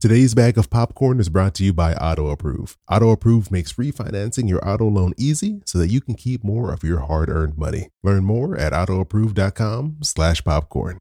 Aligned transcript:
Today's 0.00 0.34
bag 0.34 0.56
of 0.56 0.70
popcorn 0.70 1.20
is 1.20 1.28
brought 1.28 1.52
to 1.56 1.62
you 1.62 1.74
by 1.74 1.92
Auto 1.92 2.30
Approve. 2.30 2.78
Auto 2.90 3.10
Approve 3.10 3.50
makes 3.50 3.74
refinancing 3.74 4.48
your 4.48 4.66
auto 4.66 4.88
loan 4.88 5.12
easy 5.18 5.60
so 5.66 5.76
that 5.76 5.90
you 5.90 6.00
can 6.00 6.14
keep 6.14 6.42
more 6.42 6.72
of 6.72 6.82
your 6.82 7.00
hard-earned 7.00 7.58
money. 7.58 7.90
Learn 8.02 8.24
more 8.24 8.56
at 8.56 8.72
autoapprove.com/popcorn. 8.72 10.98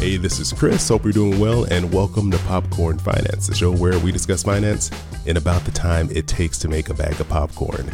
Hey, 0.00 0.16
this 0.16 0.40
is 0.40 0.50
Chris. 0.50 0.88
Hope 0.88 1.04
you're 1.04 1.12
doing 1.12 1.38
well, 1.38 1.64
and 1.64 1.92
welcome 1.92 2.30
to 2.30 2.38
Popcorn 2.38 2.98
Finance, 2.98 3.48
the 3.48 3.54
show 3.54 3.70
where 3.70 3.98
we 3.98 4.10
discuss 4.10 4.42
finance 4.42 4.90
in 5.26 5.36
about 5.36 5.62
the 5.64 5.70
time 5.70 6.08
it 6.10 6.26
takes 6.26 6.56
to 6.60 6.68
make 6.68 6.88
a 6.88 6.94
bag 6.94 7.20
of 7.20 7.28
popcorn. 7.28 7.92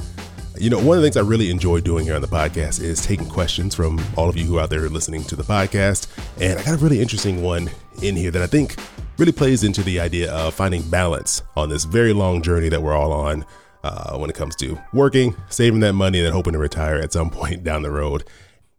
You 0.56 0.70
know, 0.70 0.78
one 0.78 0.96
of 0.96 1.02
the 1.02 1.06
things 1.08 1.16
I 1.16 1.22
really 1.22 1.50
enjoy 1.50 1.80
doing 1.80 2.04
here 2.04 2.14
on 2.14 2.20
the 2.20 2.28
podcast 2.28 2.80
is 2.80 3.04
taking 3.04 3.28
questions 3.28 3.74
from 3.74 4.00
all 4.14 4.28
of 4.28 4.36
you 4.36 4.44
who 4.44 4.58
are 4.58 4.60
out 4.60 4.70
there 4.70 4.88
listening 4.88 5.24
to 5.24 5.34
the 5.34 5.42
podcast. 5.42 6.06
And 6.40 6.60
I 6.60 6.62
got 6.62 6.74
a 6.74 6.76
really 6.76 7.02
interesting 7.02 7.42
one 7.42 7.68
in 8.00 8.14
here 8.14 8.30
that 8.30 8.40
I 8.40 8.46
think 8.46 8.76
really 9.18 9.32
plays 9.32 9.64
into 9.64 9.82
the 9.82 9.98
idea 9.98 10.32
of 10.32 10.54
finding 10.54 10.88
balance 10.88 11.42
on 11.56 11.70
this 11.70 11.82
very 11.82 12.12
long 12.12 12.40
journey 12.40 12.68
that 12.68 12.80
we're 12.80 12.94
all 12.94 13.10
on 13.10 13.44
uh, 13.82 14.16
when 14.16 14.30
it 14.30 14.36
comes 14.36 14.54
to 14.56 14.78
working, 14.92 15.34
saving 15.48 15.80
that 15.80 15.94
money, 15.94 16.20
and 16.20 16.26
then 16.26 16.32
hoping 16.32 16.52
to 16.52 16.60
retire 16.60 16.94
at 16.94 17.12
some 17.12 17.30
point 17.30 17.64
down 17.64 17.82
the 17.82 17.90
road. 17.90 18.22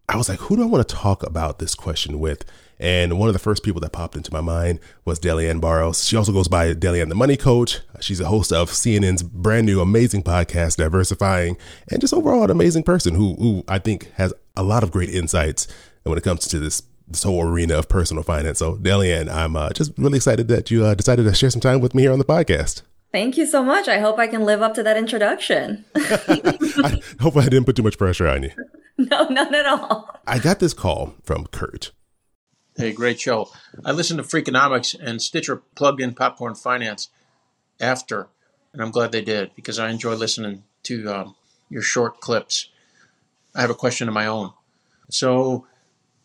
I 0.07 0.15
was 0.15 0.29
like, 0.29 0.39
who 0.39 0.55
do 0.55 0.63
I 0.63 0.67
want 0.67 0.87
to 0.87 0.95
talk 0.95 1.23
about 1.23 1.59
this 1.59 1.75
question 1.75 2.21
with? 2.21 2.45
And 2.79 3.17
one 3.17 3.27
of 3.27 3.33
the 3.33 3.39
first 3.39 3.63
people 3.63 3.81
that 3.81 3.91
popped 3.91 4.15
into 4.15 4.31
my 4.31 4.41
mind 4.41 4.79
was 5.03 5.19
Delyanne 5.19 5.59
Barros. 5.59 6.05
She 6.05 6.15
also 6.15 6.31
goes 6.31 6.47
by 6.47 6.73
Delyanne 6.73 7.09
the 7.09 7.15
Money 7.15 7.37
Coach. 7.37 7.79
She's 7.99 8.19
a 8.19 8.27
host 8.27 8.53
of 8.53 8.69
CNN's 8.69 9.23
brand 9.23 9.65
new 9.65 9.81
amazing 9.81 10.23
podcast, 10.23 10.77
Diversifying, 10.77 11.57
and 11.89 12.01
just 12.01 12.13
overall 12.13 12.43
an 12.43 12.51
amazing 12.51 12.83
person 12.83 13.15
who, 13.15 13.35
who 13.35 13.63
I 13.67 13.79
think 13.79 14.11
has 14.13 14.33
a 14.55 14.63
lot 14.63 14.83
of 14.83 14.91
great 14.91 15.09
insights 15.09 15.67
when 16.03 16.17
it 16.17 16.23
comes 16.23 16.47
to 16.47 16.59
this 16.59 16.83
this 17.09 17.23
whole 17.23 17.41
arena 17.41 17.75
of 17.75 17.87
personal 17.87 18.21
finance. 18.21 18.59
So, 18.59 18.75
Delyanne, 18.75 19.29
I'm 19.29 19.55
uh, 19.55 19.69
just 19.69 19.93
really 19.97 20.17
excited 20.17 20.49
that 20.49 20.69
you 20.69 20.83
uh, 20.83 20.93
decided 20.93 21.23
to 21.23 21.33
share 21.33 21.49
some 21.49 21.61
time 21.61 21.79
with 21.79 21.95
me 21.95 22.03
here 22.03 22.11
on 22.11 22.19
the 22.19 22.25
podcast. 22.25 22.81
Thank 23.13 23.37
you 23.37 23.45
so 23.45 23.63
much. 23.63 23.87
I 23.87 23.99
hope 23.99 24.19
I 24.19 24.27
can 24.27 24.43
live 24.43 24.61
up 24.61 24.73
to 24.73 24.83
that 24.83 24.97
introduction. 24.97 25.85
I 25.95 27.01
hope 27.21 27.37
I 27.37 27.43
didn't 27.43 27.63
put 27.63 27.77
too 27.77 27.83
much 27.83 27.97
pressure 27.97 28.27
on 28.27 28.43
you. 28.43 28.51
No, 28.97 29.29
none 29.29 29.55
at 29.55 29.65
all. 29.65 30.09
I 30.27 30.39
got 30.39 30.59
this 30.59 30.73
call 30.73 31.13
from 31.23 31.47
Kurt. 31.47 31.91
Hey, 32.77 32.93
great 32.93 33.19
show. 33.19 33.49
I 33.83 33.91
listened 33.91 34.19
to 34.19 34.23
Freakonomics 34.23 34.95
and 35.01 35.19
Stitcher 35.19 35.63
plugged 35.73 35.99
in 35.99 36.13
Popcorn 36.13 36.53
Finance 36.53 37.09
after, 37.79 38.27
and 38.71 38.83
I'm 38.83 38.91
glad 38.91 39.11
they 39.11 39.23
did 39.23 39.49
because 39.55 39.79
I 39.79 39.89
enjoy 39.89 40.13
listening 40.13 40.63
to 40.83 41.11
um, 41.11 41.35
your 41.71 41.81
short 41.81 42.19
clips. 42.19 42.69
I 43.55 43.61
have 43.61 43.71
a 43.71 43.73
question 43.73 44.07
of 44.07 44.13
my 44.13 44.27
own. 44.27 44.53
So, 45.09 45.65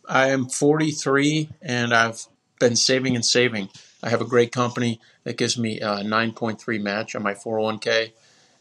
I 0.06 0.28
am 0.28 0.46
43 0.46 1.48
and 1.62 1.94
I've 1.94 2.26
been 2.60 2.76
saving 2.76 3.14
and 3.14 3.24
saving. 3.24 3.70
I 4.02 4.10
have 4.10 4.20
a 4.20 4.26
great 4.26 4.52
company 4.52 5.00
that 5.24 5.38
gives 5.38 5.56
me 5.56 5.80
a 5.80 6.02
9.3 6.04 6.82
match 6.82 7.14
on 7.14 7.22
my 7.22 7.32
401k, 7.32 8.12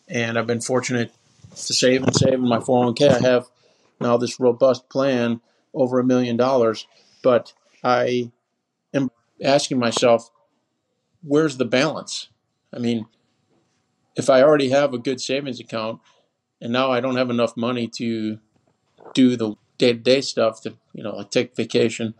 and 0.07 0.39
I've 0.39 0.47
been 0.47 0.61
fortunate 0.61 1.13
to 1.49 1.73
save 1.73 2.03
and 2.03 2.15
save 2.15 2.35
in 2.35 2.47
my 2.47 2.59
401k. 2.59 3.09
I 3.09 3.19
have 3.27 3.47
now 3.99 4.15
this 4.15 4.39
robust 4.39 4.87
plan 4.87 5.41
over 5.73 5.99
a 5.99 6.05
million 6.05 6.37
dollars, 6.37 6.87
but 7.21 7.51
I 7.83 8.31
am 8.93 9.11
asking 9.43 9.79
myself, 9.79 10.29
where's 11.23 11.57
the 11.57 11.65
balance? 11.65 12.29
I 12.73 12.79
mean, 12.79 13.07
if 14.15 14.29
I 14.29 14.41
already 14.41 14.69
have 14.69 14.93
a 14.93 14.97
good 14.97 15.21
savings 15.21 15.59
account 15.59 15.99
and 16.61 16.71
now 16.71 16.91
I 16.91 16.99
don't 16.99 17.15
have 17.15 17.29
enough 17.29 17.57
money 17.57 17.87
to 17.95 18.39
do 19.13 19.35
the 19.35 19.55
day 19.77 19.93
to 19.93 19.99
day 19.99 20.21
stuff 20.21 20.61
to, 20.61 20.73
you 20.93 21.03
know, 21.03 21.15
like 21.15 21.31
take 21.31 21.55
vacation, 21.55 22.13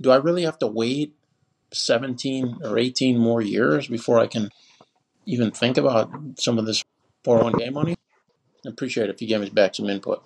do 0.00 0.10
I 0.10 0.16
really 0.16 0.42
have 0.42 0.58
to 0.58 0.66
wait 0.66 1.14
17 1.72 2.58
or 2.64 2.78
18 2.78 3.18
more 3.18 3.40
years 3.40 3.88
before 3.88 4.18
I 4.18 4.26
can 4.26 4.50
even 5.26 5.50
think 5.50 5.76
about 5.76 6.10
some 6.38 6.58
of 6.58 6.66
this 6.66 6.84
401k 7.24 7.72
money? 7.72 7.96
I 8.66 8.70
appreciate 8.70 9.04
it 9.04 9.14
if 9.14 9.22
you 9.22 9.28
give 9.28 9.40
me 9.40 9.50
back 9.50 9.74
some 9.74 9.88
input. 9.88 10.22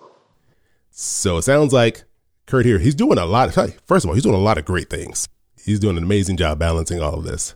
So 0.91 1.37
it 1.37 1.43
sounds 1.43 1.71
like 1.71 2.03
Kurt 2.49 2.65
here, 2.65 2.79
he's 2.79 2.95
doing 2.95 3.19
a 3.19 3.25
lot. 3.27 3.55
Of, 3.55 3.75
first 3.85 4.03
of 4.03 4.09
all, 4.09 4.15
he's 4.15 4.23
doing 4.23 4.33
a 4.33 4.39
lot 4.39 4.57
of 4.57 4.65
great 4.65 4.89
things. 4.89 5.29
He's 5.63 5.79
doing 5.79 5.97
an 5.97 6.03
amazing 6.03 6.37
job 6.37 6.57
balancing 6.57 6.99
all 6.99 7.13
of 7.13 7.23
this. 7.23 7.53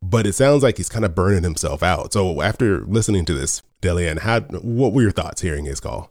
But 0.00 0.26
it 0.26 0.32
sounds 0.32 0.62
like 0.62 0.78
he's 0.78 0.88
kind 0.88 1.04
of 1.04 1.14
burning 1.14 1.42
himself 1.42 1.82
out. 1.82 2.14
So 2.14 2.40
after 2.40 2.80
listening 2.86 3.26
to 3.26 3.34
this, 3.34 3.62
Delyanne, 3.82 4.18
how 4.18 4.40
what 4.40 4.94
were 4.94 5.02
your 5.02 5.10
thoughts 5.10 5.42
hearing 5.42 5.66
his 5.66 5.80
call? 5.80 6.10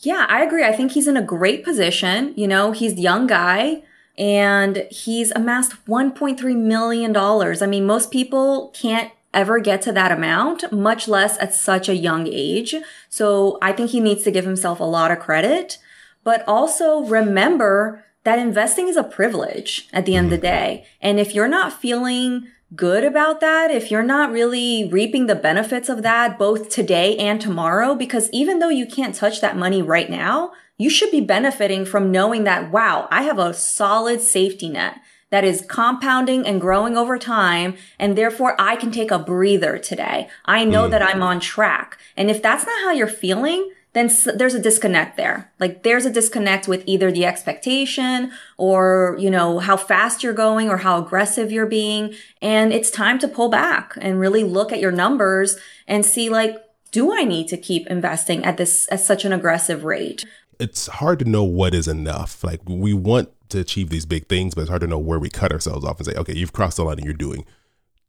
Yeah, 0.00 0.26
I 0.28 0.42
agree. 0.42 0.64
I 0.64 0.72
think 0.72 0.92
he's 0.92 1.06
in 1.06 1.16
a 1.16 1.22
great 1.22 1.62
position. 1.62 2.34
You 2.36 2.48
know, 2.48 2.72
he's 2.72 2.94
young 2.94 3.28
guy 3.28 3.84
and 4.18 4.88
he's 4.90 5.30
amassed 5.30 5.86
$1.3 5.86 6.56
million. 6.56 7.16
I 7.16 7.66
mean, 7.66 7.86
most 7.86 8.10
people 8.10 8.74
can't 8.74 9.12
ever 9.32 9.60
get 9.60 9.80
to 9.82 9.92
that 9.92 10.10
amount, 10.10 10.72
much 10.72 11.06
less 11.06 11.38
at 11.38 11.54
such 11.54 11.88
a 11.88 11.94
young 11.94 12.26
age. 12.26 12.74
So 13.08 13.58
I 13.62 13.70
think 13.72 13.90
he 13.90 14.00
needs 14.00 14.24
to 14.24 14.32
give 14.32 14.44
himself 14.44 14.80
a 14.80 14.84
lot 14.84 15.12
of 15.12 15.20
credit 15.20 15.78
but 16.24 16.44
also 16.46 17.00
remember 17.00 18.04
that 18.24 18.38
investing 18.38 18.88
is 18.88 18.96
a 18.96 19.04
privilege 19.04 19.88
at 19.92 20.06
the 20.06 20.14
end 20.14 20.26
of 20.26 20.30
the 20.30 20.38
day. 20.38 20.84
And 21.00 21.18
if 21.18 21.34
you're 21.34 21.48
not 21.48 21.72
feeling 21.72 22.48
good 22.76 23.02
about 23.02 23.40
that, 23.40 23.70
if 23.70 23.90
you're 23.90 24.02
not 24.02 24.30
really 24.30 24.88
reaping 24.90 25.26
the 25.26 25.34
benefits 25.34 25.88
of 25.88 26.02
that 26.02 26.38
both 26.38 26.68
today 26.68 27.16
and 27.16 27.40
tomorrow, 27.40 27.94
because 27.94 28.30
even 28.32 28.58
though 28.58 28.68
you 28.68 28.86
can't 28.86 29.14
touch 29.14 29.40
that 29.40 29.56
money 29.56 29.82
right 29.82 30.10
now, 30.10 30.52
you 30.76 30.88
should 30.88 31.10
be 31.10 31.20
benefiting 31.20 31.84
from 31.84 32.12
knowing 32.12 32.44
that, 32.44 32.70
wow, 32.70 33.08
I 33.10 33.22
have 33.22 33.38
a 33.38 33.54
solid 33.54 34.20
safety 34.20 34.68
net 34.68 35.00
that 35.30 35.44
is 35.44 35.64
compounding 35.68 36.46
and 36.46 36.60
growing 36.60 36.96
over 36.96 37.18
time. 37.18 37.76
And 37.98 38.16
therefore 38.16 38.56
I 38.58 38.76
can 38.76 38.90
take 38.90 39.10
a 39.10 39.18
breather 39.18 39.78
today. 39.78 40.28
I 40.44 40.64
know 40.64 40.88
mm. 40.88 40.90
that 40.90 41.02
I'm 41.02 41.22
on 41.22 41.40
track. 41.40 41.98
And 42.16 42.30
if 42.30 42.42
that's 42.42 42.66
not 42.66 42.80
how 42.82 42.92
you're 42.92 43.06
feeling, 43.06 43.70
then 43.92 44.10
there's 44.36 44.54
a 44.54 44.60
disconnect 44.60 45.16
there. 45.16 45.52
Like 45.58 45.82
there's 45.82 46.06
a 46.06 46.12
disconnect 46.12 46.68
with 46.68 46.84
either 46.86 47.10
the 47.10 47.24
expectation 47.24 48.30
or, 48.56 49.16
you 49.18 49.30
know, 49.30 49.58
how 49.58 49.76
fast 49.76 50.22
you're 50.22 50.32
going 50.32 50.68
or 50.68 50.78
how 50.78 51.02
aggressive 51.02 51.50
you're 51.50 51.66
being. 51.66 52.14
And 52.40 52.72
it's 52.72 52.90
time 52.90 53.18
to 53.18 53.28
pull 53.28 53.48
back 53.48 53.94
and 54.00 54.20
really 54.20 54.44
look 54.44 54.72
at 54.72 54.78
your 54.78 54.92
numbers 54.92 55.58
and 55.88 56.06
see 56.06 56.28
like, 56.28 56.56
do 56.92 57.12
I 57.12 57.24
need 57.24 57.48
to 57.48 57.56
keep 57.56 57.88
investing 57.88 58.44
at 58.44 58.56
this, 58.56 58.88
at 58.92 59.00
such 59.00 59.24
an 59.24 59.32
aggressive 59.32 59.84
rate? 59.84 60.24
It's 60.60 60.86
hard 60.86 61.18
to 61.20 61.24
know 61.24 61.42
what 61.42 61.74
is 61.74 61.88
enough. 61.88 62.44
Like 62.44 62.60
we 62.66 62.94
want 62.94 63.30
to 63.48 63.58
achieve 63.58 63.90
these 63.90 64.06
big 64.06 64.28
things, 64.28 64.54
but 64.54 64.62
it's 64.62 64.70
hard 64.70 64.82
to 64.82 64.86
know 64.86 64.98
where 64.98 65.18
we 65.18 65.30
cut 65.30 65.52
ourselves 65.52 65.84
off 65.84 65.98
and 65.98 66.06
say, 66.06 66.14
okay, 66.14 66.34
you've 66.34 66.52
crossed 66.52 66.76
the 66.76 66.84
line 66.84 66.98
and 66.98 67.04
you're 67.04 67.14
doing 67.14 67.44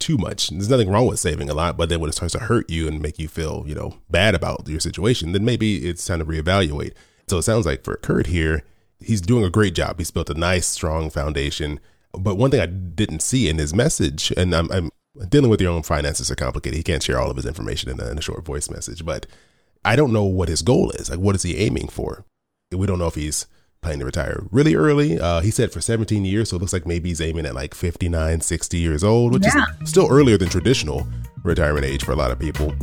too 0.01 0.17
much. 0.17 0.49
There's 0.49 0.69
nothing 0.69 0.89
wrong 0.89 1.07
with 1.07 1.19
saving 1.19 1.49
a 1.49 1.53
lot, 1.53 1.77
but 1.77 1.89
then 1.89 1.99
when 1.99 2.09
it 2.09 2.13
starts 2.13 2.33
to 2.33 2.39
hurt 2.39 2.69
you 2.69 2.87
and 2.87 3.01
make 3.01 3.19
you 3.19 3.27
feel, 3.27 3.63
you 3.65 3.75
know, 3.75 3.97
bad 4.09 4.35
about 4.35 4.67
your 4.67 4.79
situation, 4.79 5.31
then 5.31 5.45
maybe 5.45 5.87
it's 5.87 6.05
time 6.05 6.19
to 6.19 6.25
reevaluate. 6.25 6.93
So 7.27 7.37
it 7.37 7.43
sounds 7.43 7.65
like 7.65 7.83
for 7.83 7.95
Kurt 7.97 8.27
here, 8.27 8.63
he's 8.99 9.21
doing 9.21 9.45
a 9.45 9.49
great 9.49 9.75
job. 9.75 9.97
He's 9.97 10.11
built 10.11 10.29
a 10.29 10.33
nice, 10.33 10.67
strong 10.67 11.09
foundation. 11.09 11.79
But 12.11 12.35
one 12.35 12.51
thing 12.51 12.59
I 12.59 12.65
didn't 12.65 13.21
see 13.21 13.47
in 13.47 13.57
his 13.57 13.73
message, 13.73 14.31
and 14.35 14.53
I'm, 14.53 14.71
I'm 14.71 14.91
dealing 15.29 15.49
with 15.49 15.61
your 15.61 15.71
own 15.71 15.83
finances 15.83 16.29
are 16.29 16.35
complicated. 16.35 16.77
He 16.77 16.83
can't 16.83 17.03
share 17.03 17.19
all 17.19 17.31
of 17.31 17.37
his 17.37 17.45
information 17.45 17.89
in 17.89 17.99
a, 17.99 18.09
in 18.09 18.17
a 18.17 18.21
short 18.21 18.45
voice 18.45 18.69
message, 18.69 19.05
but 19.05 19.27
I 19.85 19.95
don't 19.95 20.13
know 20.13 20.25
what 20.25 20.49
his 20.49 20.61
goal 20.61 20.91
is. 20.91 21.09
Like, 21.09 21.19
what 21.19 21.35
is 21.35 21.43
he 21.43 21.57
aiming 21.57 21.87
for? 21.87 22.25
We 22.71 22.87
don't 22.87 22.99
know 22.99 23.07
if 23.07 23.15
he's 23.15 23.47
planning 23.81 23.99
to 23.99 24.05
retire 24.05 24.43
really 24.51 24.75
early. 24.75 25.19
Uh, 25.19 25.41
he 25.41 25.49
said 25.49 25.71
for 25.71 25.81
17 25.81 26.23
years, 26.23 26.49
so 26.49 26.55
it 26.55 26.59
looks 26.59 26.73
like 26.73 26.85
maybe 26.85 27.09
he's 27.09 27.19
aiming 27.19 27.47
at 27.47 27.55
like 27.55 27.73
59, 27.73 28.41
60 28.41 28.77
years 28.77 29.03
old, 29.03 29.33
which 29.33 29.43
yeah. 29.43 29.65
is 29.81 29.89
still 29.89 30.07
earlier 30.09 30.37
than 30.37 30.49
traditional 30.49 31.07
retirement 31.43 31.83
age 31.83 32.03
for 32.03 32.11
a 32.11 32.15
lot 32.15 32.29
of 32.29 32.37
people. 32.37 32.73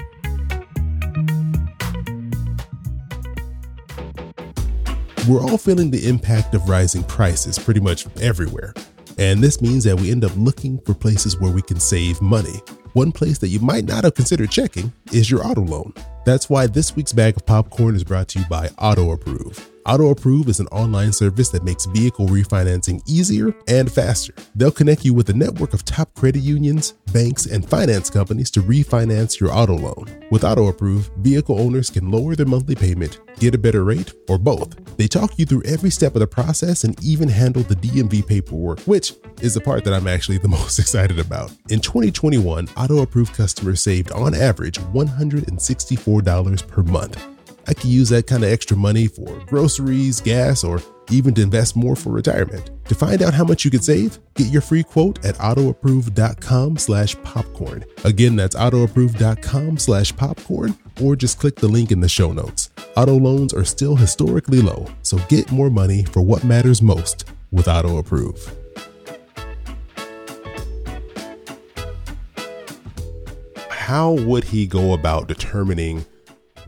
We're 5.28 5.42
all 5.42 5.58
feeling 5.58 5.90
the 5.90 6.08
impact 6.08 6.54
of 6.54 6.68
rising 6.68 7.04
prices 7.04 7.58
pretty 7.58 7.80
much 7.80 8.06
everywhere. 8.20 8.74
And 9.18 9.40
this 9.40 9.60
means 9.60 9.84
that 9.84 10.00
we 10.00 10.10
end 10.10 10.24
up 10.24 10.32
looking 10.36 10.80
for 10.80 10.94
places 10.94 11.38
where 11.38 11.52
we 11.52 11.62
can 11.62 11.78
save 11.78 12.20
money. 12.20 12.60
One 12.94 13.12
place 13.12 13.38
that 13.38 13.48
you 13.48 13.60
might 13.60 13.84
not 13.84 14.04
have 14.04 14.14
considered 14.14 14.50
checking 14.50 14.92
is 15.12 15.30
your 15.30 15.44
auto 15.44 15.60
loan. 15.60 15.92
That's 16.24 16.48
why 16.48 16.66
this 16.66 16.96
week's 16.96 17.12
bag 17.12 17.36
of 17.36 17.46
popcorn 17.46 17.94
is 17.94 18.04
brought 18.04 18.28
to 18.28 18.40
you 18.40 18.46
by 18.48 18.70
Auto 18.78 19.12
Approve. 19.12 19.77
Auto 19.88 20.10
Approve 20.10 20.48
is 20.50 20.60
an 20.60 20.66
online 20.66 21.14
service 21.14 21.48
that 21.48 21.64
makes 21.64 21.86
vehicle 21.86 22.26
refinancing 22.26 23.00
easier 23.08 23.54
and 23.68 23.90
faster. 23.90 24.34
They'll 24.54 24.70
connect 24.70 25.02
you 25.02 25.14
with 25.14 25.30
a 25.30 25.32
network 25.32 25.72
of 25.72 25.82
top 25.82 26.12
credit 26.14 26.40
unions, 26.40 26.92
banks, 27.10 27.46
and 27.46 27.66
finance 27.66 28.10
companies 28.10 28.50
to 28.50 28.60
refinance 28.60 29.40
your 29.40 29.50
auto 29.50 29.78
loan. 29.78 30.26
With 30.30 30.44
Auto 30.44 30.68
Approve, 30.68 31.10
vehicle 31.20 31.58
owners 31.58 31.88
can 31.88 32.10
lower 32.10 32.36
their 32.36 32.44
monthly 32.44 32.74
payment, 32.74 33.20
get 33.40 33.54
a 33.54 33.58
better 33.58 33.82
rate, 33.82 34.12
or 34.28 34.36
both. 34.36 34.76
They 34.98 35.08
talk 35.08 35.38
you 35.38 35.46
through 35.46 35.62
every 35.62 35.88
step 35.88 36.14
of 36.14 36.20
the 36.20 36.26
process 36.26 36.84
and 36.84 37.02
even 37.02 37.30
handle 37.30 37.62
the 37.62 37.76
DMV 37.76 38.26
paperwork, 38.26 38.80
which 38.80 39.14
is 39.40 39.54
the 39.54 39.60
part 39.62 39.84
that 39.84 39.94
I'm 39.94 40.06
actually 40.06 40.36
the 40.36 40.48
most 40.58 40.78
excited 40.78 41.18
about. 41.18 41.50
In 41.70 41.80
2021, 41.80 42.68
Auto 42.76 43.00
Approve 43.00 43.32
customers 43.32 43.80
saved 43.80 44.12
on 44.12 44.34
average 44.34 44.78
$164 44.78 46.68
per 46.68 46.82
month. 46.82 47.37
I 47.68 47.74
could 47.74 47.90
use 47.90 48.08
that 48.08 48.26
kind 48.26 48.42
of 48.42 48.50
extra 48.50 48.76
money 48.76 49.08
for 49.08 49.38
groceries, 49.46 50.22
gas, 50.22 50.64
or 50.64 50.80
even 51.10 51.34
to 51.34 51.42
invest 51.42 51.76
more 51.76 51.94
for 51.94 52.10
retirement. 52.10 52.70
To 52.86 52.94
find 52.94 53.22
out 53.22 53.34
how 53.34 53.44
much 53.44 53.64
you 53.64 53.70
could 53.70 53.84
save, 53.84 54.18
get 54.34 54.46
your 54.48 54.62
free 54.62 54.82
quote 54.82 55.22
at 55.24 55.34
autoapprove.com 55.36 56.78
slash 56.78 57.14
popcorn. 57.22 57.84
Again, 58.04 58.36
that's 58.36 58.56
autoapprove.com 58.56 59.76
slash 59.76 60.16
popcorn, 60.16 60.76
or 61.02 61.14
just 61.14 61.38
click 61.38 61.56
the 61.56 61.68
link 61.68 61.92
in 61.92 62.00
the 62.00 62.08
show 62.08 62.32
notes. 62.32 62.70
Auto 62.96 63.18
loans 63.18 63.52
are 63.52 63.64
still 63.64 63.96
historically 63.96 64.62
low, 64.62 64.86
so 65.02 65.18
get 65.28 65.52
more 65.52 65.70
money 65.70 66.04
for 66.04 66.22
what 66.22 66.44
matters 66.44 66.80
most 66.80 67.26
with 67.50 67.68
Auto 67.68 67.98
Approve. 67.98 68.56
How 73.70 74.12
would 74.12 74.44
he 74.44 74.66
go 74.66 74.92
about 74.92 75.28
determining 75.28 76.04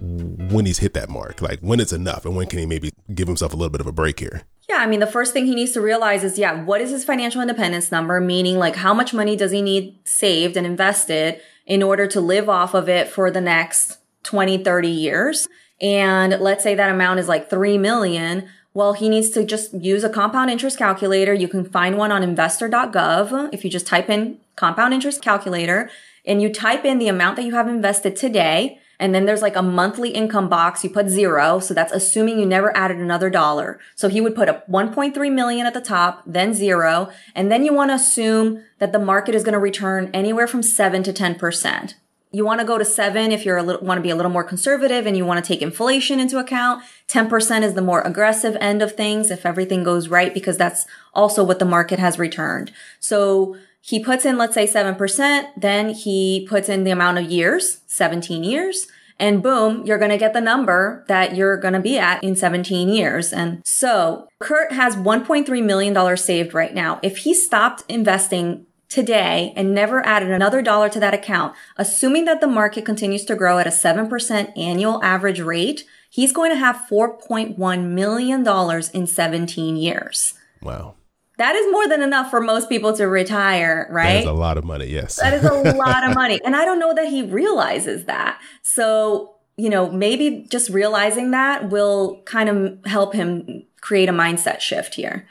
when 0.00 0.66
he's 0.66 0.78
hit 0.78 0.94
that 0.94 1.08
mark? 1.08 1.40
Like 1.42 1.60
when 1.60 1.80
it's 1.80 1.92
enough 1.92 2.24
and 2.24 2.34
when 2.36 2.46
can 2.46 2.58
he 2.58 2.66
maybe 2.66 2.90
give 3.14 3.28
himself 3.28 3.52
a 3.52 3.56
little 3.56 3.70
bit 3.70 3.80
of 3.80 3.86
a 3.86 3.92
break 3.92 4.20
here? 4.20 4.42
Yeah, 4.68 4.76
I 4.76 4.86
mean, 4.86 5.00
the 5.00 5.06
first 5.06 5.32
thing 5.32 5.46
he 5.46 5.54
needs 5.56 5.72
to 5.72 5.80
realize 5.80 6.22
is, 6.22 6.38
yeah, 6.38 6.62
what 6.62 6.80
is 6.80 6.90
his 6.90 7.04
financial 7.04 7.40
independence 7.40 7.90
number? 7.90 8.20
Meaning, 8.20 8.56
like, 8.56 8.76
how 8.76 8.94
much 8.94 9.12
money 9.12 9.34
does 9.34 9.50
he 9.50 9.62
need 9.62 9.98
saved 10.04 10.56
and 10.56 10.64
invested 10.64 11.40
in 11.66 11.82
order 11.82 12.06
to 12.06 12.20
live 12.20 12.48
off 12.48 12.72
of 12.72 12.88
it 12.88 13.08
for 13.08 13.32
the 13.32 13.40
next 13.40 13.98
20, 14.22 14.62
30 14.62 14.88
years? 14.88 15.48
And 15.80 16.38
let's 16.40 16.62
say 16.62 16.74
that 16.76 16.90
amount 16.90 17.18
is 17.18 17.26
like 17.26 17.50
3 17.50 17.78
million. 17.78 18.48
Well, 18.72 18.92
he 18.92 19.08
needs 19.08 19.30
to 19.30 19.44
just 19.44 19.74
use 19.74 20.04
a 20.04 20.08
compound 20.08 20.50
interest 20.50 20.78
calculator. 20.78 21.34
You 21.34 21.48
can 21.48 21.64
find 21.64 21.98
one 21.98 22.12
on 22.12 22.22
investor.gov. 22.22 23.52
If 23.52 23.64
you 23.64 23.70
just 23.70 23.88
type 23.88 24.08
in 24.08 24.38
compound 24.54 24.94
interest 24.94 25.20
calculator 25.20 25.90
and 26.24 26.40
you 26.40 26.52
type 26.52 26.84
in 26.84 26.98
the 26.98 27.08
amount 27.08 27.36
that 27.36 27.44
you 27.44 27.54
have 27.54 27.66
invested 27.66 28.14
today, 28.14 28.78
and 29.00 29.14
then 29.14 29.24
there's 29.24 29.42
like 29.42 29.56
a 29.56 29.62
monthly 29.62 30.10
income 30.10 30.48
box. 30.48 30.84
You 30.84 30.90
put 30.90 31.08
zero. 31.08 31.58
So 31.58 31.72
that's 31.74 31.92
assuming 31.92 32.38
you 32.38 32.46
never 32.46 32.76
added 32.76 32.98
another 32.98 33.30
dollar. 33.30 33.80
So 33.96 34.08
he 34.08 34.20
would 34.20 34.34
put 34.34 34.48
a 34.48 34.62
1.3 34.70 35.32
million 35.32 35.66
at 35.66 35.74
the 35.74 35.80
top, 35.80 36.22
then 36.26 36.52
zero. 36.52 37.10
And 37.34 37.50
then 37.50 37.64
you 37.64 37.72
want 37.72 37.90
to 37.90 37.94
assume 37.94 38.62
that 38.78 38.92
the 38.92 38.98
market 38.98 39.34
is 39.34 39.42
going 39.42 39.54
to 39.54 39.58
return 39.58 40.10
anywhere 40.12 40.46
from 40.46 40.62
seven 40.62 41.02
to 41.04 41.12
10%. 41.12 41.94
You 42.32 42.44
want 42.44 42.60
to 42.60 42.66
go 42.66 42.78
to 42.78 42.84
seven 42.84 43.32
if 43.32 43.44
you 43.44 43.54
want 43.54 43.98
to 43.98 44.02
be 44.02 44.10
a 44.10 44.14
little 44.14 44.30
more 44.30 44.44
conservative 44.44 45.04
and 45.04 45.16
you 45.16 45.26
want 45.26 45.44
to 45.44 45.48
take 45.48 45.62
inflation 45.62 46.20
into 46.20 46.38
account. 46.38 46.84
10% 47.08 47.62
is 47.62 47.74
the 47.74 47.82
more 47.82 48.02
aggressive 48.02 48.56
end 48.60 48.82
of 48.82 48.94
things 48.94 49.32
if 49.32 49.44
everything 49.44 49.82
goes 49.82 50.06
right, 50.08 50.32
because 50.32 50.56
that's 50.56 50.86
also 51.12 51.42
what 51.42 51.58
the 51.58 51.64
market 51.64 51.98
has 51.98 52.20
returned. 52.20 52.70
So 53.00 53.56
he 53.80 54.02
puts 54.02 54.24
in, 54.24 54.36
let's 54.38 54.54
say 54.54 54.66
7%, 54.66 55.48
then 55.56 55.90
he 55.90 56.46
puts 56.48 56.68
in 56.68 56.84
the 56.84 56.90
amount 56.90 57.18
of 57.18 57.30
years, 57.30 57.80
17 57.86 58.44
years, 58.44 58.86
and 59.20 59.42
boom, 59.42 59.84
you're 59.84 59.98
going 59.98 60.10
to 60.10 60.16
get 60.16 60.32
the 60.32 60.40
number 60.40 61.04
that 61.06 61.36
you're 61.36 61.58
going 61.58 61.74
to 61.74 61.80
be 61.80 61.98
at 61.98 62.24
in 62.24 62.34
17 62.34 62.88
years. 62.88 63.34
And 63.34 63.60
so 63.66 64.28
Kurt 64.38 64.72
has 64.72 64.96
$1.3 64.96 65.62
million 65.62 66.16
saved 66.16 66.54
right 66.54 66.74
now. 66.74 66.98
If 67.02 67.18
he 67.18 67.34
stopped 67.34 67.84
investing 67.86 68.66
today 68.88 69.52
and 69.56 69.74
never 69.74 70.04
added 70.04 70.30
another 70.30 70.62
dollar 70.62 70.88
to 70.88 71.00
that 71.00 71.12
account, 71.12 71.54
assuming 71.76 72.24
that 72.24 72.40
the 72.40 72.46
market 72.46 72.86
continues 72.86 73.26
to 73.26 73.36
grow 73.36 73.58
at 73.58 73.66
a 73.66 73.70
7% 73.70 74.58
annual 74.58 75.04
average 75.04 75.40
rate, 75.40 75.84
he's 76.08 76.32
going 76.32 76.50
to 76.50 76.56
have 76.56 76.86
$4.1 76.90 77.90
million 77.90 78.84
in 78.94 79.06
17 79.06 79.76
years. 79.76 80.34
Wow. 80.62 80.94
That 81.40 81.56
is 81.56 81.72
more 81.72 81.88
than 81.88 82.02
enough 82.02 82.28
for 82.28 82.42
most 82.42 82.68
people 82.68 82.92
to 82.98 83.08
retire, 83.08 83.88
right? 83.90 84.12
That 84.12 84.20
is 84.20 84.26
a 84.26 84.32
lot 84.34 84.58
of 84.58 84.64
money, 84.66 84.88
yes. 84.88 85.16
That 85.16 85.32
is 85.32 85.42
a 85.42 85.54
lot 85.74 86.06
of 86.06 86.14
money. 86.14 86.38
And 86.44 86.54
I 86.54 86.66
don't 86.66 86.78
know 86.78 86.92
that 86.92 87.08
he 87.08 87.22
realizes 87.22 88.04
that. 88.04 88.38
So, 88.60 89.36
you 89.56 89.70
know, 89.70 89.90
maybe 89.90 90.46
just 90.50 90.68
realizing 90.68 91.30
that 91.30 91.70
will 91.70 92.20
kind 92.26 92.50
of 92.50 92.84
help 92.84 93.14
him 93.14 93.64
create 93.80 94.10
a 94.10 94.12
mindset 94.12 94.60
shift 94.60 94.94
here. 94.96 95.26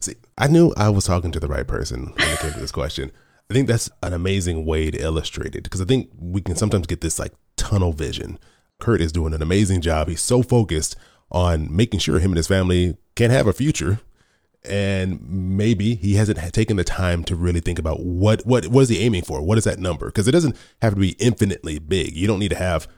See, 0.00 0.14
I 0.38 0.46
knew 0.46 0.72
I 0.78 0.88
was 0.88 1.04
talking 1.04 1.30
to 1.32 1.40
the 1.40 1.46
right 1.46 1.66
person 1.66 2.14
when 2.16 2.28
it 2.30 2.38
came 2.38 2.52
to 2.54 2.60
this 2.60 2.72
question. 2.72 3.12
I 3.50 3.52
think 3.52 3.68
that's 3.68 3.90
an 4.02 4.14
amazing 4.14 4.64
way 4.64 4.90
to 4.90 4.98
illustrate 4.98 5.54
it 5.54 5.62
because 5.62 5.82
I 5.82 5.84
think 5.84 6.08
we 6.18 6.40
can 6.40 6.56
sometimes 6.56 6.86
get 6.86 7.02
this 7.02 7.18
like 7.18 7.34
tunnel 7.56 7.92
vision. 7.92 8.38
Kurt 8.80 9.02
is 9.02 9.12
doing 9.12 9.34
an 9.34 9.42
amazing 9.42 9.82
job. 9.82 10.08
He's 10.08 10.22
so 10.22 10.42
focused 10.42 10.96
on 11.30 11.68
making 11.70 12.00
sure 12.00 12.18
him 12.18 12.30
and 12.30 12.38
his 12.38 12.48
family 12.48 12.96
can 13.14 13.30
have 13.30 13.46
a 13.46 13.52
future 13.52 14.00
and 14.64 15.20
maybe 15.28 15.94
he 15.94 16.14
hasn't 16.14 16.38
taken 16.52 16.76
the 16.76 16.84
time 16.84 17.24
to 17.24 17.36
really 17.36 17.60
think 17.60 17.78
about 17.78 18.00
what 18.00 18.44
what 18.46 18.66
what 18.68 18.82
is 18.82 18.88
he 18.88 18.98
aiming 19.00 19.22
for? 19.22 19.40
What 19.42 19.58
is 19.58 19.64
that 19.64 19.78
number? 19.78 20.06
Because 20.06 20.28
it 20.28 20.32
doesn't 20.32 20.56
have 20.82 20.94
to 20.94 21.00
be 21.00 21.16
infinitely 21.18 21.78
big. 21.78 22.16
You 22.16 22.26
don't 22.26 22.40
need 22.40 22.50
to 22.50 22.56
have 22.56 22.88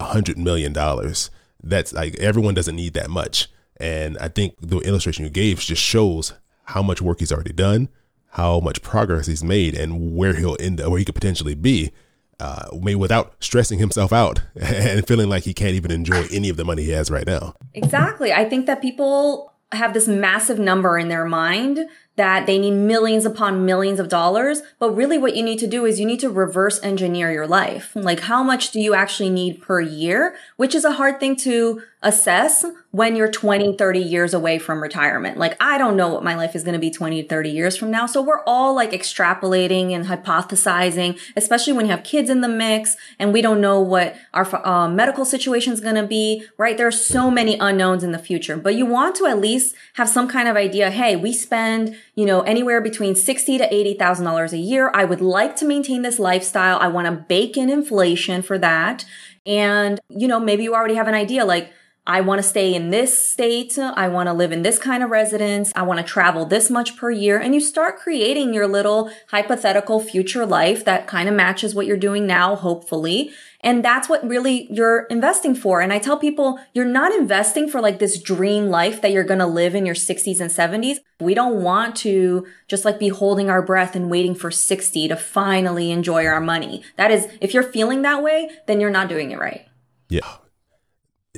a 0.00 0.04
hundred 0.04 0.38
million 0.38 0.72
dollars. 0.72 1.30
That's 1.62 1.92
like 1.92 2.16
everyone 2.16 2.54
doesn't 2.54 2.76
need 2.76 2.94
that 2.94 3.10
much. 3.10 3.48
And 3.78 4.16
i 4.18 4.28
think 4.28 4.54
the 4.60 4.78
illustration 4.78 5.24
you 5.24 5.30
gave 5.30 5.58
just 5.58 5.82
shows 5.82 6.34
how 6.66 6.82
much 6.82 7.02
work 7.02 7.18
he's 7.18 7.32
already 7.32 7.52
done 7.52 7.88
how 8.32 8.60
much 8.60 8.80
progress 8.80 9.26
he's 9.26 9.44
made 9.44 9.74
and 9.74 10.16
where 10.16 10.34
he'll 10.34 10.56
end 10.58 10.80
up 10.80 10.90
where 10.90 10.98
he 10.98 11.04
could 11.04 11.14
potentially 11.14 11.54
be 11.54 11.92
uh, 12.40 12.66
maybe 12.72 12.94
without 12.94 13.34
stressing 13.40 13.78
himself 13.78 14.12
out 14.12 14.40
and 14.60 15.06
feeling 15.06 15.28
like 15.28 15.44
he 15.44 15.52
can't 15.52 15.74
even 15.74 15.90
enjoy 15.90 16.24
any 16.32 16.48
of 16.48 16.56
the 16.56 16.64
money 16.64 16.82
he 16.82 16.90
has 16.90 17.10
right 17.10 17.26
now. 17.26 17.54
Exactly. 17.74 18.32
I 18.32 18.48
think 18.48 18.66
that 18.66 18.80
people 18.80 19.51
have 19.72 19.94
this 19.94 20.08
massive 20.08 20.58
number 20.58 20.98
in 20.98 21.08
their 21.08 21.24
mind 21.24 21.80
that 22.16 22.46
they 22.46 22.58
need 22.58 22.72
millions 22.72 23.24
upon 23.24 23.64
millions 23.64 23.98
of 23.98 24.08
dollars. 24.08 24.62
But 24.78 24.90
really 24.90 25.18
what 25.18 25.34
you 25.34 25.42
need 25.42 25.58
to 25.60 25.66
do 25.66 25.86
is 25.86 25.98
you 25.98 26.06
need 26.06 26.20
to 26.20 26.30
reverse 26.30 26.82
engineer 26.82 27.32
your 27.32 27.46
life. 27.46 27.92
Like 27.94 28.20
how 28.20 28.42
much 28.42 28.70
do 28.70 28.80
you 28.80 28.94
actually 28.94 29.30
need 29.30 29.62
per 29.62 29.80
year, 29.80 30.36
which 30.56 30.74
is 30.74 30.84
a 30.84 30.92
hard 30.92 31.20
thing 31.20 31.36
to 31.36 31.82
assess 32.02 32.64
when 32.90 33.16
you're 33.16 33.30
20, 33.30 33.76
30 33.76 34.00
years 34.00 34.34
away 34.34 34.58
from 34.58 34.82
retirement. 34.82 35.38
Like, 35.38 35.56
I 35.62 35.78
don't 35.78 35.96
know 35.96 36.08
what 36.08 36.22
my 36.22 36.34
life 36.34 36.54
is 36.54 36.62
going 36.62 36.74
to 36.74 36.78
be 36.78 36.90
20, 36.90 37.22
30 37.22 37.50
years 37.50 37.76
from 37.76 37.90
now. 37.90 38.04
So 38.04 38.20
we're 38.20 38.44
all 38.44 38.74
like 38.74 38.90
extrapolating 38.90 39.92
and 39.92 40.06
hypothesizing, 40.06 41.18
especially 41.34 41.72
when 41.72 41.86
you 41.86 41.92
have 41.92 42.04
kids 42.04 42.28
in 42.28 42.42
the 42.42 42.48
mix 42.48 42.96
and 43.18 43.32
we 43.32 43.40
don't 43.40 43.62
know 43.62 43.80
what 43.80 44.16
our 44.34 44.66
uh, 44.66 44.88
medical 44.88 45.24
situation 45.24 45.72
is 45.72 45.80
going 45.80 45.94
to 45.94 46.06
be, 46.06 46.44
right? 46.58 46.76
There 46.76 46.86
are 46.86 46.92
so 46.92 47.30
many 47.30 47.56
unknowns 47.58 48.04
in 48.04 48.12
the 48.12 48.18
future, 48.18 48.58
but 48.58 48.74
you 48.74 48.84
want 48.84 49.16
to 49.16 49.26
at 49.26 49.38
least 49.38 49.74
have 49.94 50.08
some 50.08 50.28
kind 50.28 50.48
of 50.48 50.56
idea. 50.56 50.90
Hey, 50.90 51.16
we 51.16 51.32
spend, 51.32 51.96
you 52.14 52.26
know, 52.26 52.42
anywhere 52.42 52.82
between 52.82 53.14
60 53.14 53.58
to 53.58 53.68
$80,000 53.68 54.52
a 54.52 54.58
year. 54.58 54.90
I 54.94 55.04
would 55.04 55.22
like 55.22 55.56
to 55.56 55.64
maintain 55.64 56.02
this 56.02 56.18
lifestyle. 56.18 56.78
I 56.78 56.88
want 56.88 57.06
to 57.06 57.12
bake 57.12 57.56
in 57.56 57.70
inflation 57.70 58.42
for 58.42 58.58
that. 58.58 59.06
And, 59.46 59.98
you 60.08 60.28
know, 60.28 60.38
maybe 60.38 60.62
you 60.62 60.74
already 60.74 60.94
have 60.94 61.08
an 61.08 61.14
idea 61.14 61.44
like, 61.44 61.72
I 62.04 62.20
want 62.20 62.40
to 62.40 62.48
stay 62.48 62.74
in 62.74 62.90
this 62.90 63.30
state. 63.30 63.78
I 63.78 64.08
want 64.08 64.28
to 64.28 64.32
live 64.32 64.50
in 64.50 64.62
this 64.62 64.78
kind 64.78 65.04
of 65.04 65.10
residence. 65.10 65.70
I 65.76 65.82
want 65.82 66.00
to 66.00 66.04
travel 66.04 66.44
this 66.44 66.68
much 66.68 66.96
per 66.96 67.12
year. 67.12 67.38
And 67.38 67.54
you 67.54 67.60
start 67.60 67.98
creating 67.98 68.52
your 68.52 68.66
little 68.66 69.10
hypothetical 69.28 70.00
future 70.00 70.44
life 70.44 70.84
that 70.84 71.06
kind 71.06 71.28
of 71.28 71.34
matches 71.36 71.76
what 71.76 71.86
you're 71.86 71.96
doing 71.96 72.26
now, 72.26 72.56
hopefully. 72.56 73.30
And 73.60 73.84
that's 73.84 74.08
what 74.08 74.26
really 74.26 74.66
you're 74.72 75.04
investing 75.04 75.54
for. 75.54 75.80
And 75.80 75.92
I 75.92 76.00
tell 76.00 76.18
people, 76.18 76.58
you're 76.74 76.84
not 76.84 77.14
investing 77.14 77.68
for 77.68 77.80
like 77.80 78.00
this 78.00 78.20
dream 78.20 78.66
life 78.66 79.00
that 79.00 79.12
you're 79.12 79.22
going 79.22 79.38
to 79.38 79.46
live 79.46 79.76
in 79.76 79.86
your 79.86 79.94
60s 79.94 80.40
and 80.40 80.50
70s. 80.50 80.96
We 81.20 81.34
don't 81.34 81.62
want 81.62 81.94
to 81.98 82.44
just 82.66 82.84
like 82.84 82.98
be 82.98 83.10
holding 83.10 83.48
our 83.48 83.62
breath 83.62 83.94
and 83.94 84.10
waiting 84.10 84.34
for 84.34 84.50
60 84.50 85.06
to 85.06 85.14
finally 85.14 85.92
enjoy 85.92 86.26
our 86.26 86.40
money. 86.40 86.82
That 86.96 87.12
is, 87.12 87.28
if 87.40 87.54
you're 87.54 87.62
feeling 87.62 88.02
that 88.02 88.24
way, 88.24 88.50
then 88.66 88.80
you're 88.80 88.90
not 88.90 89.08
doing 89.08 89.30
it 89.30 89.38
right. 89.38 89.66
Yeah. 90.08 90.38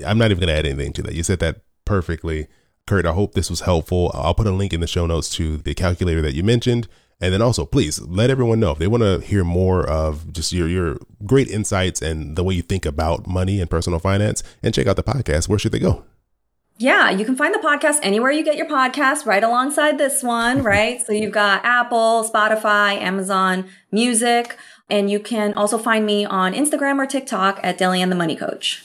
I'm 0.06 0.18
not 0.18 0.30
even 0.30 0.40
going 0.40 0.48
to 0.48 0.58
add 0.58 0.66
anything 0.66 0.92
to 0.94 1.02
that. 1.02 1.14
You 1.14 1.22
said 1.22 1.40
that 1.40 1.62
perfectly. 1.84 2.48
Kurt, 2.86 3.06
I 3.06 3.12
hope 3.12 3.34
this 3.34 3.48
was 3.48 3.60
helpful. 3.60 4.10
I'll 4.14 4.34
put 4.34 4.46
a 4.46 4.50
link 4.50 4.72
in 4.72 4.80
the 4.80 4.86
show 4.86 5.06
notes 5.06 5.30
to 5.36 5.56
the 5.56 5.74
calculator 5.74 6.20
that 6.22 6.34
you 6.34 6.42
mentioned. 6.42 6.88
And 7.20 7.32
then 7.32 7.40
also, 7.40 7.64
please 7.64 8.00
let 8.02 8.28
everyone 8.28 8.60
know 8.60 8.72
if 8.72 8.78
they 8.78 8.86
want 8.86 9.02
to 9.02 9.20
hear 9.20 9.44
more 9.44 9.88
of 9.88 10.32
just 10.32 10.52
your, 10.52 10.68
your 10.68 10.98
great 11.24 11.48
insights 11.48 12.02
and 12.02 12.36
the 12.36 12.44
way 12.44 12.54
you 12.54 12.62
think 12.62 12.84
about 12.84 13.26
money 13.26 13.60
and 13.60 13.70
personal 13.70 13.98
finance 13.98 14.42
and 14.62 14.74
check 14.74 14.86
out 14.86 14.96
the 14.96 15.02
podcast. 15.02 15.48
Where 15.48 15.58
should 15.58 15.72
they 15.72 15.78
go? 15.78 16.04
Yeah, 16.76 17.10
you 17.10 17.24
can 17.24 17.36
find 17.36 17.54
the 17.54 17.60
podcast 17.60 18.00
anywhere 18.02 18.32
you 18.32 18.44
get 18.44 18.56
your 18.56 18.66
podcast, 18.66 19.26
right 19.26 19.44
alongside 19.44 19.96
this 19.96 20.24
one, 20.24 20.62
right? 20.64 21.00
so 21.00 21.12
you've 21.12 21.32
got 21.32 21.64
Apple, 21.64 22.28
Spotify, 22.28 23.00
Amazon 23.00 23.66
Music, 23.92 24.58
and 24.90 25.08
you 25.08 25.20
can 25.20 25.54
also 25.54 25.78
find 25.78 26.04
me 26.04 26.24
on 26.24 26.52
Instagram 26.52 26.98
or 26.98 27.06
TikTok 27.06 27.60
at 27.62 27.78
Delyanne 27.78 28.10
the 28.10 28.16
Money 28.16 28.34
Coach. 28.34 28.84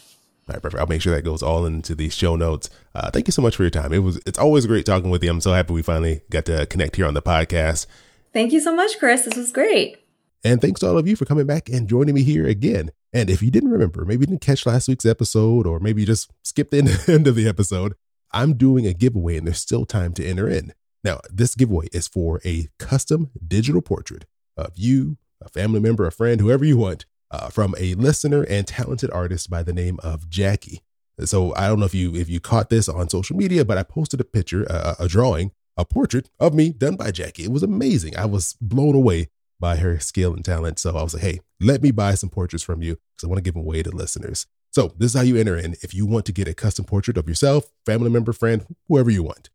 All 0.50 0.54
right, 0.54 0.64
perfect. 0.64 0.82
I'll 0.82 0.88
make 0.88 1.02
sure 1.04 1.14
that 1.14 1.22
goes 1.22 1.44
all 1.44 1.68
into 1.68 1.94
the 1.94 2.10
show 2.10 2.36
notes. 2.36 2.72
Uh, 2.96 3.12
thank 3.12 3.28
you 3.28 3.32
so 3.32 3.42
much 3.44 3.56
for 3.56 3.62
your 3.62 3.70
time. 3.70 3.94
It 3.94 4.00
was 4.00 4.20
it's 4.26 4.40
always 4.40 4.66
great 4.66 4.84
talking 4.84 5.12
with 5.12 5.24
you. 5.24 5.30
I'm 5.30 5.42
so 5.42 5.54
happy 5.54 5.74
we 5.74 5.84
finally 5.84 6.22
got 6.32 6.46
to 6.46 6.66
connect 6.66 6.96
here 6.96 7.06
on 7.06 7.14
the 7.14 7.22
podcast. 7.22 7.86
Thank 8.34 8.52
you 8.52 8.60
so 8.60 8.76
much, 8.76 8.98
Chris. 8.98 9.26
This 9.26 9.38
was 9.38 9.52
great. 9.52 9.98
And 10.44 10.60
thanks 10.60 10.80
to 10.80 10.88
all 10.88 10.98
of 10.98 11.08
you 11.08 11.16
for 11.16 11.26
coming 11.26 11.46
back 11.46 11.70
and 11.70 11.88
joining 11.88 12.16
me 12.16 12.24
here 12.24 12.48
again. 12.48 12.90
And 13.14 13.30
if 13.30 13.44
you 13.44 13.52
didn't 13.52 13.70
remember, 13.70 14.06
maybe 14.06 14.22
you 14.22 14.28
didn't 14.28 14.42
catch 14.42 14.66
last 14.66 14.88
week's 14.88 15.06
episode, 15.06 15.68
or 15.68 15.80
maybe 15.80 16.02
you 16.02 16.08
just 16.08 16.32
skipped 16.42 16.72
the 16.72 17.04
end 17.08 17.28
of 17.28 17.36
the 17.36 17.48
episode, 17.48 17.94
I'm 18.32 18.54
doing 18.54 18.88
a 18.88 18.94
giveaway 18.94 19.38
and 19.38 19.46
there's 19.46 19.60
still 19.60 19.86
time 19.86 20.14
to 20.14 20.26
enter 20.26 20.50
in. 20.50 20.74
Now, 21.04 21.20
this 21.32 21.54
giveaway 21.54 21.90
is 21.94 22.08
for 22.08 22.42
a 22.44 22.70
custom 22.80 23.30
digital 23.46 23.82
portrait 23.82 24.26
of 24.58 24.72
you, 24.76 25.18
a 25.42 25.50
family 25.50 25.80
member, 25.80 26.08
a 26.08 26.12
friend, 26.12 26.42
whoever 26.42 26.66
you 26.66 26.78
want, 26.78 27.06
uh, 27.32 27.50
from 27.50 27.76
a 27.78 27.94
listener 27.96 28.44
and 28.44 28.68
talented 28.68 29.12
artist 29.12 29.50
by 29.50 29.64
the 29.64 29.74
name 29.74 30.00
of 30.04 30.30
Jackie. 30.30 30.82
So 31.26 31.54
I 31.56 31.68
don't 31.68 31.80
know 31.80 31.86
if 31.86 31.94
you 31.94 32.16
if 32.16 32.30
you 32.30 32.40
caught 32.40 32.70
this 32.70 32.88
on 32.88 33.10
social 33.10 33.36
media, 33.36 33.66
but 33.66 33.78
I 33.78 33.84
posted 33.84 34.22
a 34.22 34.24
picture, 34.24 34.66
uh, 34.70 34.96
a 35.00 35.08
drawing, 35.08 35.52
a 35.76 35.86
portrait 35.86 36.30
of 36.40 36.54
me 36.54 36.70
done 36.72 36.96
by 36.96 37.12
Jackie. 37.12 37.44
It 37.44 37.52
was 37.52 37.64
amazing. 37.64 38.18
I 38.18 38.26
was 38.26 38.56
blown 38.62 38.96
away 38.96 39.30
by 39.60 39.76
her 39.78 40.00
skill 40.00 40.34
and 40.34 40.46
talent. 40.46 40.80
So 40.80 40.96
I 40.96 41.04
was 41.04 41.14
like, 41.14 41.24
hey, 41.24 41.40
let 41.60 41.82
me 41.82 41.92
buy 41.92 42.14
some 42.14 42.30
portraits 42.30 42.64
from 42.64 42.82
you 42.82 42.94
because 42.94 43.26
I 43.26 43.28
want 43.28 43.38
to 43.40 43.44
give 43.44 43.56
them 43.56 43.64
away 43.64 43.84
to 43.84 43.90
listeners. 43.90 44.48
So 44.72 44.94
this 44.98 45.14
is 45.14 45.18
how 45.18 45.24
you 45.24 45.36
enter 45.36 45.58
in 45.58 45.76
if 45.82 45.94
you 45.94 46.06
want 46.06 46.26
to 46.28 46.32
get 46.32 46.48
a 46.48 46.54
custom 46.54 46.86
portrait 46.86 47.18
of 47.18 47.28
yourself, 47.28 47.70
family 47.86 48.10
member, 48.10 48.32
friend, 48.32 48.66
whoever 48.88 49.10
you 49.10 49.24
want. 49.24 49.50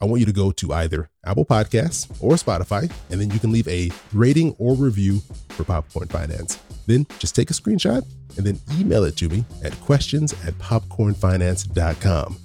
I 0.00 0.06
want 0.06 0.20
you 0.20 0.26
to 0.26 0.32
go 0.32 0.50
to 0.52 0.72
either 0.72 1.10
Apple 1.24 1.44
Podcasts 1.44 2.10
or 2.20 2.34
Spotify, 2.34 2.90
and 3.10 3.20
then 3.20 3.30
you 3.30 3.38
can 3.38 3.52
leave 3.52 3.68
a 3.68 3.90
rating 4.12 4.54
or 4.58 4.74
review 4.74 5.20
for 5.50 5.64
Popcorn 5.64 6.08
Finance. 6.08 6.58
Then 6.86 7.06
just 7.18 7.34
take 7.34 7.50
a 7.50 7.54
screenshot 7.54 8.04
and 8.36 8.46
then 8.46 8.60
email 8.78 9.04
it 9.04 9.16
to 9.18 9.28
me 9.28 9.44
at 9.62 9.72
questions 9.80 10.32
at 10.44 10.54
popcornfinance.com. 10.54 12.36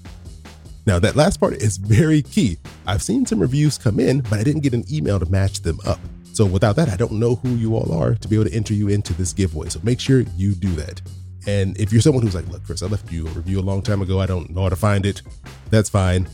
Now, 0.86 0.98
that 1.00 1.16
last 1.16 1.40
part 1.40 1.54
is 1.54 1.78
very 1.78 2.22
key. 2.22 2.58
I've 2.88 3.04
seen 3.04 3.26
some 3.26 3.40
reviews 3.40 3.78
come 3.78 4.00
in, 4.00 4.22
but 4.22 4.40
I 4.40 4.44
didn't 4.44 4.62
get 4.62 4.74
an 4.74 4.86
email 4.92 5.20
to 5.20 5.26
match 5.28 5.62
them 5.62 5.80
up. 5.86 6.00
So 6.34 6.46
without 6.46 6.76
that, 6.78 6.90
I 6.90 6.96
don't 6.96 7.14
know 7.14 7.36
who 7.36 7.50
you 7.50 7.76
all 7.76 7.92
are 7.94 8.16
to 8.16 8.28
be 8.28 8.36
able 8.36 8.46
to 8.46 8.56
enter 8.56 8.74
you 8.74 8.88
into 8.88 9.14
this 9.14 9.34
giveaway. 9.34 9.70
So 9.70 9.80
make 9.84 10.00
sure 10.00 10.22
you 10.36 10.54
do 10.56 10.72
that. 10.76 11.02
And 11.48 11.80
if 11.80 11.92
you're 11.92 12.02
someone 12.02 12.24
who's 12.24 12.36
like, 12.36 12.48
look, 12.48 12.64
Chris, 12.66 12.82
I 12.82 12.88
left 12.88 13.12
you 13.12 13.28
a 13.28 13.32
review 13.32 13.60
a 13.60 13.62
long 13.62 13.82
time 13.82 14.02
ago, 14.02 14.20
I 14.20 14.26
don't 14.26 14.50
know 14.50 14.64
how 14.64 14.70
to 14.70 14.76
find 14.76 15.06
it, 15.06 15.22
that's 15.70 15.90
fine. 15.90 16.28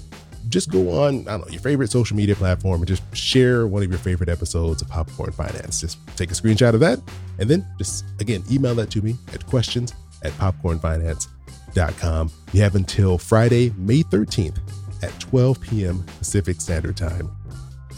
Just 0.49 0.71
go 0.71 1.03
on, 1.03 1.27
I 1.27 1.31
don't 1.31 1.41
know, 1.41 1.47
your 1.47 1.61
favorite 1.61 1.91
social 1.91 2.15
media 2.15 2.35
platform 2.35 2.81
and 2.81 2.87
just 2.87 3.03
share 3.15 3.67
one 3.67 3.83
of 3.83 3.89
your 3.89 3.99
favorite 3.99 4.29
episodes 4.29 4.81
of 4.81 4.89
Popcorn 4.89 5.31
Finance. 5.31 5.81
Just 5.81 5.97
take 6.15 6.31
a 6.31 6.33
screenshot 6.33 6.73
of 6.73 6.79
that 6.81 6.99
and 7.39 7.49
then 7.49 7.65
just, 7.77 8.05
again, 8.19 8.43
email 8.51 8.75
that 8.75 8.89
to 8.91 9.01
me 9.01 9.15
at 9.33 9.45
questions 9.47 9.93
at 10.23 10.31
popcornfinance.com. 10.33 12.31
You 12.53 12.61
have 12.61 12.75
until 12.75 13.17
Friday, 13.17 13.73
May 13.77 14.03
13th 14.03 14.59
at 15.03 15.19
12 15.19 15.61
p.m. 15.61 16.03
Pacific 16.19 16.61
Standard 16.61 16.97
Time. 16.97 17.29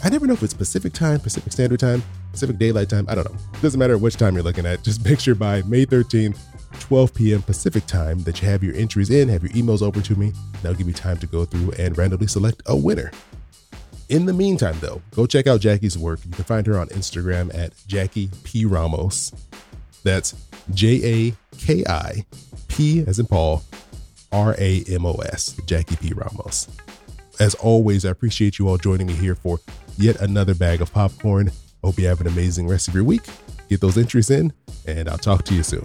I 0.04 0.08
never 0.10 0.26
know 0.26 0.34
if 0.34 0.42
it's 0.42 0.54
Pacific 0.54 0.92
Time, 0.92 1.20
Pacific 1.20 1.52
Standard 1.52 1.80
Time, 1.80 2.02
Pacific 2.30 2.58
Daylight 2.58 2.88
Time. 2.88 3.06
I 3.08 3.14
don't 3.14 3.24
know. 3.24 3.38
It 3.54 3.62
doesn't 3.62 3.78
matter 3.78 3.98
which 3.98 4.16
time 4.16 4.34
you're 4.34 4.44
looking 4.44 4.66
at. 4.66 4.82
Just 4.84 5.04
make 5.04 5.18
sure 5.20 5.34
by 5.34 5.62
May 5.62 5.86
13th, 5.86 6.38
12 6.88 7.12
p.m. 7.12 7.42
Pacific 7.42 7.84
time 7.84 8.22
that 8.22 8.40
you 8.40 8.48
have 8.48 8.64
your 8.64 8.74
entries 8.74 9.10
in, 9.10 9.28
have 9.28 9.42
your 9.42 9.52
emails 9.52 9.82
over 9.82 10.00
to 10.00 10.18
me. 10.18 10.32
That'll 10.62 10.74
give 10.74 10.86
me 10.86 10.94
time 10.94 11.18
to 11.18 11.26
go 11.26 11.44
through 11.44 11.72
and 11.72 11.96
randomly 11.98 12.26
select 12.26 12.62
a 12.64 12.74
winner. 12.74 13.12
In 14.08 14.24
the 14.24 14.32
meantime, 14.32 14.76
though, 14.80 15.02
go 15.14 15.26
check 15.26 15.46
out 15.46 15.60
Jackie's 15.60 15.98
work. 15.98 16.20
You 16.24 16.30
can 16.30 16.44
find 16.44 16.66
her 16.66 16.78
on 16.78 16.88
Instagram 16.88 17.54
at 17.54 17.74
Jackie 17.86 18.30
P. 18.42 18.64
Ramos. 18.64 19.32
That's 20.02 20.34
J 20.72 21.28
A 21.28 21.56
K 21.58 21.84
I 21.86 22.24
P 22.68 23.04
as 23.06 23.18
in 23.18 23.26
Paul, 23.26 23.62
R 24.32 24.54
A 24.58 24.82
M 24.88 25.04
O 25.04 25.12
S, 25.12 25.60
Jackie 25.66 25.96
P. 25.96 26.14
Ramos. 26.14 26.68
As 27.38 27.54
always, 27.56 28.06
I 28.06 28.10
appreciate 28.10 28.58
you 28.58 28.66
all 28.66 28.78
joining 28.78 29.08
me 29.08 29.12
here 29.12 29.34
for 29.34 29.60
yet 29.98 30.22
another 30.22 30.54
bag 30.54 30.80
of 30.80 30.90
popcorn. 30.90 31.52
Hope 31.84 31.98
you 31.98 32.06
have 32.06 32.22
an 32.22 32.28
amazing 32.28 32.66
rest 32.66 32.88
of 32.88 32.94
your 32.94 33.04
week. 33.04 33.26
Get 33.68 33.82
those 33.82 33.98
entries 33.98 34.30
in, 34.30 34.54
and 34.86 35.06
I'll 35.06 35.18
talk 35.18 35.44
to 35.44 35.54
you 35.54 35.62
soon. 35.62 35.84